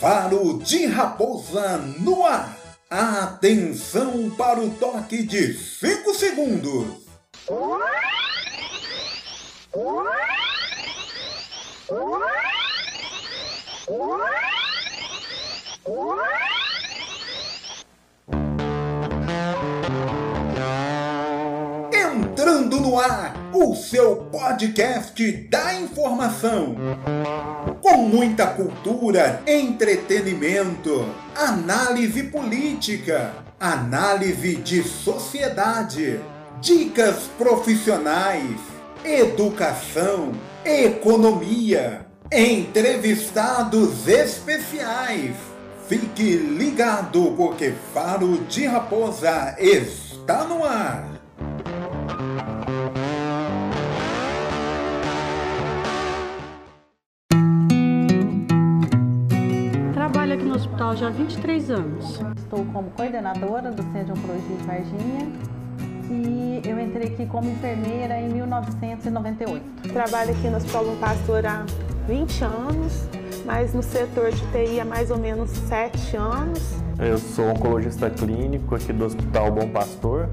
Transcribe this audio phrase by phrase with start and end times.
[0.00, 2.56] Faro de Raposa no ar.
[2.88, 6.86] Atenção para o toque de 5 segundos.
[22.40, 26.74] Entrando no ar, o seu podcast da informação.
[27.82, 36.18] Com muita cultura, entretenimento, análise política, análise de sociedade,
[36.62, 38.58] dicas profissionais,
[39.04, 40.32] educação,
[40.64, 45.36] economia, entrevistados especiais.
[45.86, 51.19] Fique ligado porque Faro de Raposa está no ar.
[60.94, 62.20] Já há 23 anos.
[62.36, 65.28] Estou como coordenadora do Centro de Oncologia de Varginha
[66.10, 69.92] e eu entrei aqui como enfermeira em 1998.
[69.92, 71.64] Trabalho aqui no Hospital Bom Pastor há
[72.08, 73.08] 20 anos,
[73.46, 76.60] mas no setor de TI há mais ou menos 7 anos.
[76.98, 80.28] Eu sou oncologista clínico aqui do Hospital Bom Pastor,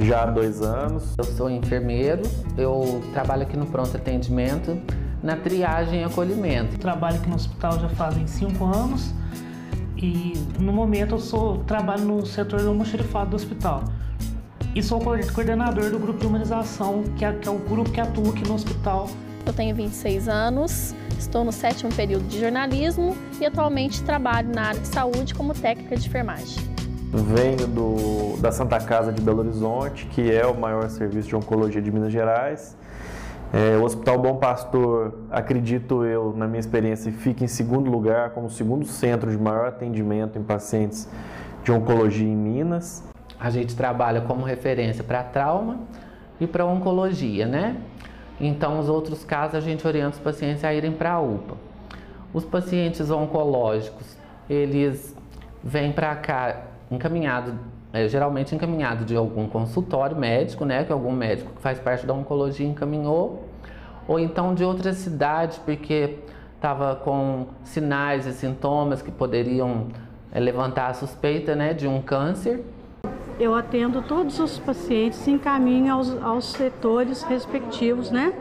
[0.00, 1.14] já há dois anos.
[1.16, 2.22] Eu sou enfermeiro,
[2.58, 4.76] eu trabalho aqui no pronto atendimento,
[5.22, 6.78] na triagem e acolhimento.
[6.78, 9.14] Trabalho aqui no hospital já fazem cinco anos
[10.02, 13.84] e no momento eu sou trabalho no setor almoxerifado do hospital
[14.74, 18.30] e sou coordenador do grupo de humanização, que é, que é o grupo que atua
[18.30, 19.10] aqui no hospital.
[19.44, 24.80] Eu tenho 26 anos, estou no sétimo período de jornalismo e atualmente trabalho na área
[24.80, 26.70] de saúde como técnica de enfermagem.
[27.12, 31.82] Venho do, da Santa Casa de Belo Horizonte, que é o maior serviço de oncologia
[31.82, 32.76] de Minas Gerais.
[33.52, 38.46] É, o Hospital Bom Pastor, acredito eu, na minha experiência, fica em segundo lugar como
[38.46, 41.08] o segundo centro de maior atendimento em pacientes
[41.64, 43.02] de oncologia em Minas.
[43.40, 45.80] A gente trabalha como referência para trauma
[46.40, 47.76] e para oncologia, né?
[48.40, 51.56] Então, os outros casos a gente orienta os pacientes a irem para a UPA.
[52.32, 54.16] Os pacientes oncológicos,
[54.48, 55.16] eles
[55.62, 57.58] vêm para cá encaminhado,
[57.92, 60.84] é, geralmente encaminhado de algum consultório médico, né?
[60.84, 63.44] Que algum médico que faz parte da oncologia encaminhou,
[64.06, 66.18] ou então de outra cidade, porque
[66.54, 69.88] estava com sinais e sintomas que poderiam
[70.32, 71.74] é, levantar a suspeita, né?
[71.74, 72.64] De um câncer
[73.40, 78.34] eu atendo todos os pacientes encaminho aos, aos setores respectivos, né?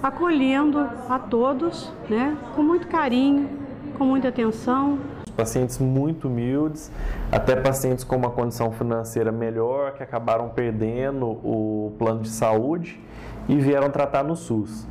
[0.00, 0.78] Acolhendo
[1.08, 2.38] a todos, né?
[2.54, 3.50] Com muito carinho,
[3.98, 5.00] com muita atenção.
[5.38, 6.90] Pacientes muito humildes,
[7.30, 13.00] até pacientes com uma condição financeira melhor, que acabaram perdendo o plano de saúde
[13.48, 14.84] e vieram tratar no SUS.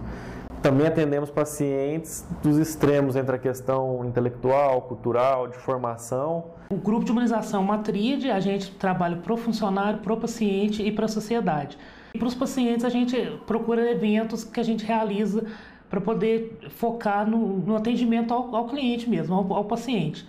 [0.62, 6.46] Também atendemos pacientes dos extremos entre a questão intelectual, cultural, de formação.
[6.70, 10.82] O grupo de humanização uma tríade, a gente trabalha para o funcionário, para o paciente
[10.82, 11.78] e para a sociedade.
[12.14, 15.44] E para os pacientes a gente procura eventos que a gente realiza
[15.90, 20.26] para poder focar no, no atendimento ao, ao, cliente mesmo, ao, ao paciente.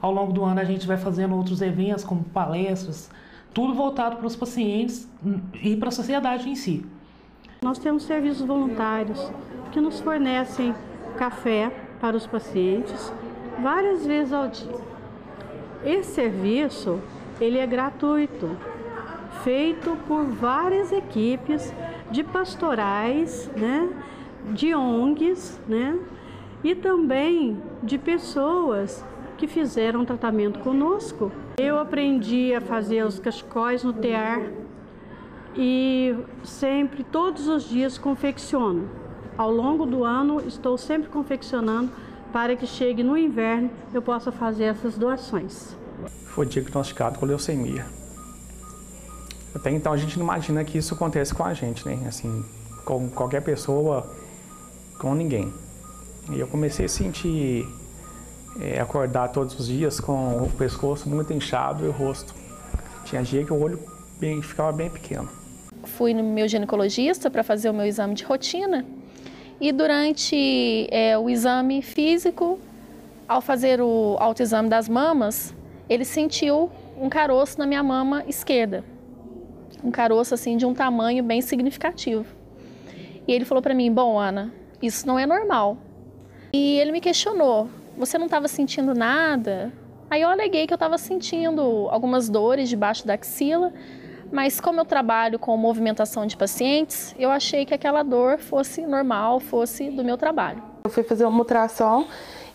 [0.00, 3.10] Ao longo do ano a gente vai fazendo outros eventos, como palestras,
[3.52, 5.08] tudo voltado para os pacientes
[5.62, 6.84] e para a sociedade em si.
[7.62, 9.30] Nós temos serviços voluntários
[9.72, 10.74] que nos fornecem
[11.16, 13.12] café para os pacientes
[13.60, 14.80] várias vezes ao dia.
[15.84, 17.00] Esse serviço
[17.40, 18.56] ele é gratuito,
[19.42, 21.72] feito por várias equipes
[22.10, 23.88] de pastorais, né,
[24.52, 25.98] de ONGs, né,
[26.62, 29.04] e também de pessoas
[29.36, 31.32] que fizeram tratamento conosco.
[31.58, 34.42] Eu aprendi a fazer os cachecóis no tear
[35.56, 36.14] e
[36.44, 38.88] sempre, todos os dias, confecciono.
[39.36, 41.90] Ao longo do ano, estou sempre confeccionando
[42.32, 45.76] para que chegue no inverno eu possa fazer essas doações.
[46.26, 47.86] Foi diagnosticado com leucemia.
[49.54, 52.04] Até então a gente não imagina que isso acontece com a gente, né?
[52.06, 52.44] Assim,
[52.84, 54.08] com qualquer pessoa,
[55.00, 55.52] com ninguém.
[56.30, 57.66] E eu comecei a sentir,
[58.60, 62.34] é, acordar todos os dias com o pescoço muito inchado e o rosto.
[63.04, 63.80] Tinha dia que o olho
[64.20, 65.28] bem, ficava bem pequeno.
[65.84, 68.84] Fui no meu ginecologista para fazer o meu exame de rotina
[69.60, 72.58] e durante é, o exame físico,
[73.26, 75.54] ao fazer o autoexame das mamas,
[75.88, 78.84] ele sentiu um caroço na minha mama esquerda.
[79.82, 82.26] Um caroço assim de um tamanho bem significativo.
[83.26, 85.76] E ele falou para mim: "Bom, Ana, isso não é normal".
[86.52, 89.72] E ele me questionou: "Você não estava sentindo nada?"
[90.10, 93.72] Aí eu aleguei que eu estava sentindo algumas dores debaixo da axila,
[94.32, 99.38] mas como eu trabalho com movimentação de pacientes, eu achei que aquela dor fosse normal,
[99.38, 100.62] fosse do meu trabalho.
[100.82, 102.06] Eu fui fazer uma ultrassom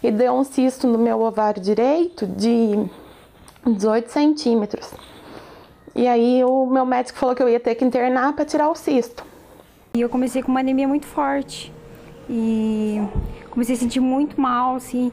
[0.04, 2.90] e deu um cisto no meu ovário direito de
[3.66, 4.94] 18 centímetros.
[5.96, 8.76] E aí o meu médico falou que eu ia ter que internar para tirar o
[8.76, 9.24] cisto.
[9.94, 11.74] E eu comecei com uma anemia muito forte.
[12.30, 13.02] E
[13.50, 15.12] comecei a sentir muito mal, assim,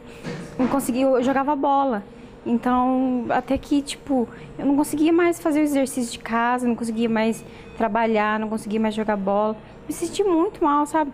[0.59, 2.03] não conseguia, eu jogava bola.
[2.45, 4.29] Então, até que, tipo,
[4.59, 7.45] eu não conseguia mais fazer o exercício de casa, não conseguia mais
[7.77, 9.57] trabalhar, não conseguia mais jogar bola.
[9.87, 11.13] Me senti muito mal, sabe?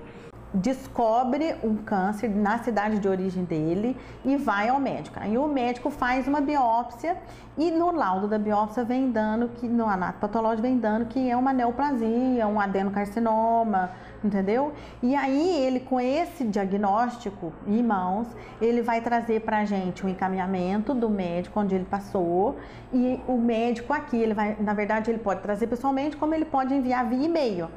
[0.52, 5.18] Descobre um câncer na cidade de origem dele e vai ao médico.
[5.20, 7.16] Aí o médico faz uma biópsia
[7.56, 11.36] e no laudo da biópsia vem dando que no anato patológico vem dando que é
[11.36, 13.90] uma neoplasia, um adenocarcinoma,
[14.24, 14.72] entendeu?
[15.02, 18.28] E aí ele com esse diagnóstico em mãos,
[18.60, 22.56] ele vai trazer pra gente um encaminhamento do médico onde ele passou
[22.92, 26.72] e o médico aqui, ele vai, na verdade, ele pode trazer pessoalmente, como ele pode
[26.72, 27.68] enviar via e-mail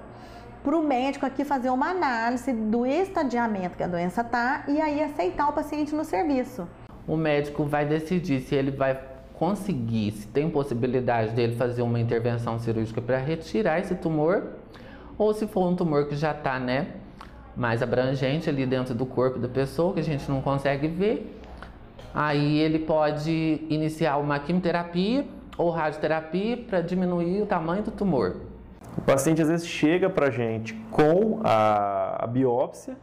[0.64, 5.02] para o médico aqui fazer uma análise do estadiamento que a doença está e aí
[5.02, 6.68] aceitar o paciente no serviço.
[7.08, 9.00] O médico vai decidir se ele vai
[9.34, 14.44] conseguir, se tem possibilidade dele fazer uma intervenção cirúrgica para retirar esse tumor
[15.18, 16.88] ou se for um tumor que já está né,
[17.56, 21.40] mais abrangente ali dentro do corpo da pessoa, que a gente não consegue ver,
[22.14, 25.26] aí ele pode iniciar uma quimioterapia
[25.58, 28.38] ou radioterapia para diminuir o tamanho do tumor.
[28.98, 32.96] O paciente às vezes chega para a gente com a, a biópsia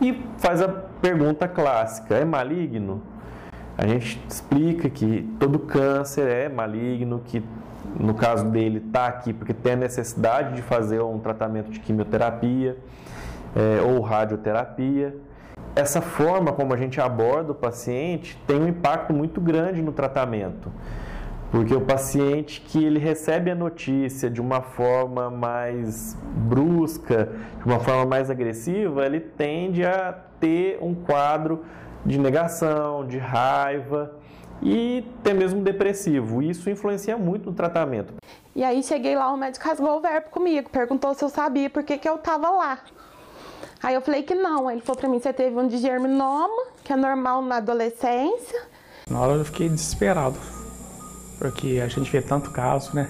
[0.00, 3.02] e faz a pergunta clássica: é maligno?
[3.76, 7.42] A gente explica que todo câncer é maligno, que
[7.98, 12.76] no caso dele está aqui porque tem a necessidade de fazer um tratamento de quimioterapia
[13.54, 15.14] é, ou radioterapia.
[15.76, 20.72] Essa forma como a gente aborda o paciente tem um impacto muito grande no tratamento.
[21.50, 26.14] Porque o paciente que ele recebe a notícia de uma forma mais
[26.46, 31.64] brusca, de uma forma mais agressiva, ele tende a ter um quadro
[32.04, 34.14] de negação, de raiva
[34.60, 36.42] e até mesmo depressivo.
[36.42, 38.14] Isso influencia muito no tratamento.
[38.54, 41.82] E aí cheguei lá, o médico rasgou o verbo comigo, perguntou se eu sabia por
[41.82, 42.78] que, que eu estava lá.
[43.82, 44.70] Aí eu falei que não.
[44.70, 48.60] Ele falou para mim: você teve um digerminoma, que é normal na adolescência.
[49.08, 50.57] Na hora eu fiquei desesperado
[51.38, 53.08] porque a gente vê tanto caso, né?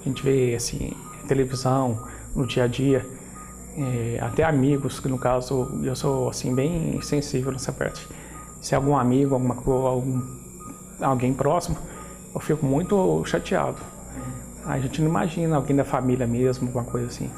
[0.00, 0.92] A gente vê assim
[1.26, 3.06] televisão no dia a dia,
[3.76, 8.06] é, até amigos que no caso eu sou assim bem sensível nessa parte.
[8.60, 9.54] Se algum amigo, alguma
[9.88, 10.22] algum,
[11.00, 11.76] alguém próximo,
[12.34, 13.78] eu fico muito chateado.
[14.64, 17.30] A gente não imagina alguém da família mesmo, alguma coisa assim.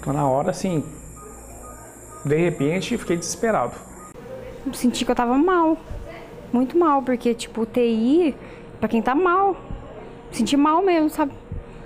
[0.00, 0.84] Então na hora assim,
[2.24, 3.74] de repente fiquei desesperado.
[4.72, 5.76] senti que eu tava mal,
[6.52, 8.34] muito mal, porque tipo TI
[8.78, 9.56] Pra quem tá mal.
[10.32, 11.32] Senti mal mesmo, sabe?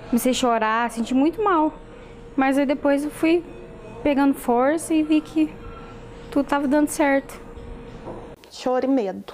[0.09, 1.73] Comecei a chorar, senti muito mal.
[2.37, 3.45] Mas aí depois eu fui
[4.03, 5.53] pegando força e vi que
[6.31, 7.41] tudo tava dando certo.
[8.51, 9.33] Choro e medo.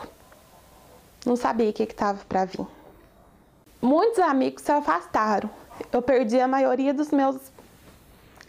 [1.25, 2.67] Não sabia o que, que tava pra vir.
[3.81, 5.49] Muitos amigos se afastaram.
[5.93, 7.37] Eu perdi a maioria dos meus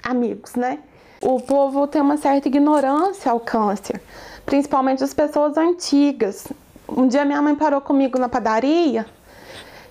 [0.03, 0.79] amigos, né?
[1.21, 4.01] O povo tem uma certa ignorância ao câncer,
[4.45, 6.47] principalmente as pessoas antigas.
[6.89, 9.05] Um dia minha mãe parou comigo na padaria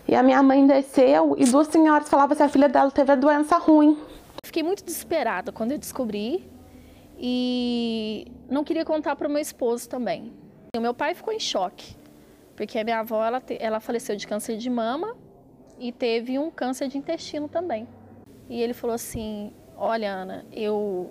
[0.08, 3.14] e a minha mãe desceu e duas senhoras falavam se a filha dela teve a
[3.14, 3.98] doença ruim.
[4.44, 6.48] Fiquei muito desesperada quando eu descobri
[7.18, 10.32] e não queria contar para o meu esposo também.
[10.74, 11.94] O meu pai ficou em choque,
[12.54, 15.14] porque a minha avó ela, ela faleceu de câncer de mama
[15.78, 17.86] e teve um câncer de intestino também.
[18.48, 21.10] E ele falou assim: Olha, Ana, eu.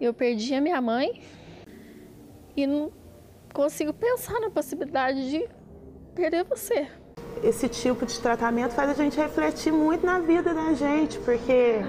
[0.00, 1.20] Eu perdi a minha mãe
[2.56, 2.92] e não
[3.52, 5.48] consigo pensar na possibilidade de
[6.14, 6.88] perder você.
[7.42, 11.80] Esse tipo de tratamento faz a gente refletir muito na vida da gente, porque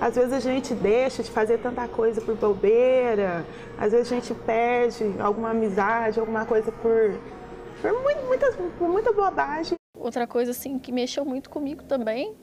[0.00, 3.44] às vezes a gente deixa de fazer tanta coisa por bobeira,
[3.76, 7.18] às vezes a gente perde alguma amizade, alguma coisa por,
[7.82, 7.92] por,
[8.24, 9.76] muita, por muita bobagem.
[9.98, 12.36] Outra coisa assim que mexeu muito comigo também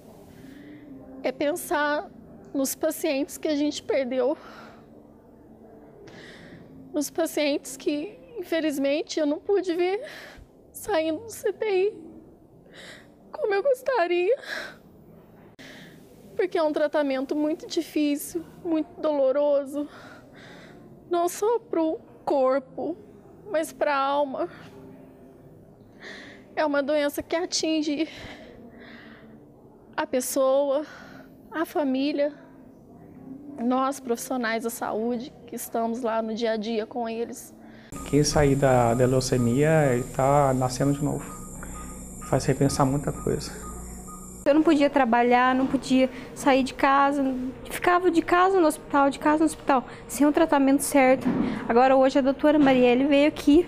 [1.24, 2.10] é pensar
[2.54, 4.38] nos pacientes que a gente perdeu
[6.96, 10.02] nos pacientes que, infelizmente, eu não pude ver
[10.72, 11.94] saindo do CTI
[13.34, 14.38] como eu gostaria.
[16.38, 19.90] Porque é um tratamento muito difícil, muito doloroso,
[21.10, 22.98] não só para o corpo,
[23.52, 24.50] mas para a alma.
[26.56, 28.08] É uma doença que atinge
[29.98, 30.86] a pessoa,
[31.52, 32.34] a família,
[33.60, 37.54] nós profissionais da saúde que estamos lá no dia a dia com eles.
[38.10, 41.26] Quem sair da, da leucemia está nascendo de novo.
[42.30, 43.52] Faz repensar muita coisa.
[44.46, 47.24] Eu não podia trabalhar, não podia sair de casa,
[47.70, 51.28] ficava de casa no hospital, de casa no hospital, sem o tratamento certo.
[51.68, 53.68] Agora hoje a doutora Marielle veio aqui,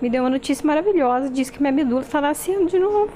[0.00, 3.12] me deu uma notícia maravilhosa, disse que minha medula está nascendo de novo.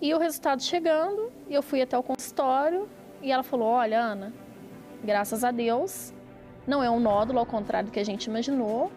[0.00, 2.86] E o resultado chegando, eu fui até o consultório
[3.20, 4.32] e ela falou: Olha, Ana,
[5.04, 6.12] graças a Deus,
[6.66, 8.90] não é um nódulo, ao contrário do que a gente imaginou,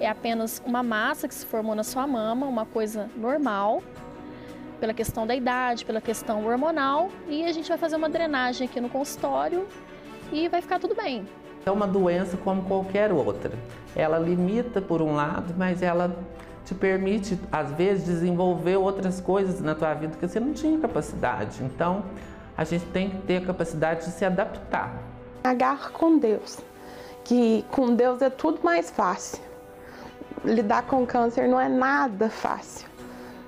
[0.00, 3.82] é apenas uma massa que se formou na sua mama, uma coisa normal
[4.80, 8.80] pela questão da idade, pela questão hormonal, e a gente vai fazer uma drenagem aqui
[8.80, 9.68] no consultório
[10.32, 11.24] e vai ficar tudo bem.
[11.64, 13.52] É uma doença como qualquer outra.
[13.94, 16.16] Ela limita por um lado, mas ela
[16.64, 21.62] te permite, às vezes, desenvolver outras coisas na tua vida que você não tinha capacidade.
[21.62, 22.04] Então,
[22.56, 25.11] a gente tem que ter a capacidade de se adaptar.
[25.42, 26.58] Agarra com Deus,
[27.24, 29.42] que com Deus é tudo mais fácil.
[30.44, 32.92] Lidar com câncer não é nada fácil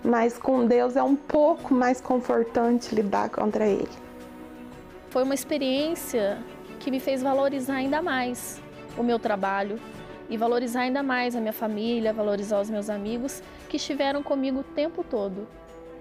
[0.04, 3.88] mas com Deus é um pouco mais confortante lidar contra Ele.
[5.08, 6.38] Foi uma experiência
[6.78, 8.60] que me fez valorizar ainda mais
[8.98, 9.80] o meu trabalho
[10.28, 14.62] e valorizar ainda mais a minha família, valorizar os meus amigos que estiveram comigo o
[14.62, 15.48] tempo todo.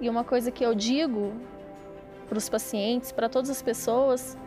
[0.02, 1.34] E uma coisa que eu digo
[2.28, 4.38] para os pacientes, para todas as pessoas,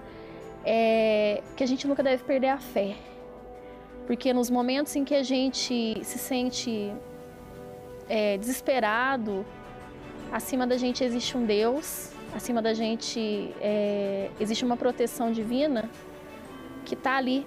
[0.66, 2.96] é que a gente nunca deve perder a fé.
[4.06, 6.92] Porque nos momentos em que a gente se sente
[8.08, 9.46] é, desesperado,
[10.32, 15.88] acima da gente existe um Deus, acima da gente é, existe uma proteção divina
[16.84, 17.46] que está ali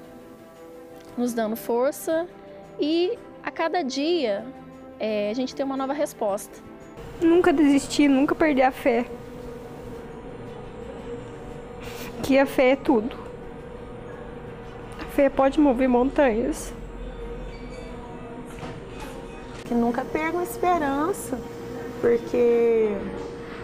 [1.17, 2.27] nos dando força
[2.79, 4.45] e a cada dia
[4.99, 6.61] é, a gente tem uma nova resposta.
[7.21, 9.05] Nunca desistir, nunca perder a fé.
[12.23, 13.15] Que a fé é tudo.
[15.01, 16.73] A fé pode mover montanhas
[19.69, 21.37] que nunca percam esperança,
[22.01, 22.89] porque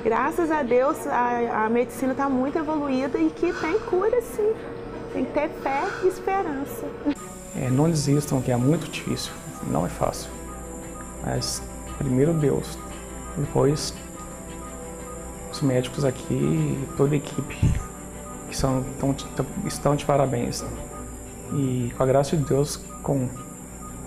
[0.03, 4.53] graças a Deus a, a medicina está muito evoluída e que tem cura sim.
[5.11, 6.85] Tem que ter fé e esperança.
[7.55, 9.31] É, não desistam, que é muito difícil,
[9.67, 10.29] não é fácil.
[11.25, 11.63] Mas
[11.97, 12.77] primeiro Deus,
[13.35, 13.91] depois
[15.51, 17.57] os médicos aqui, toda a equipe,
[18.55, 19.15] que são, estão,
[19.65, 20.63] estão de parabéns.
[21.53, 23.27] E com a graça de Deus, com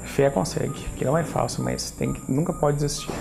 [0.02, 3.12] fé consegue, que não é fácil, mas tem, nunca pode desistir.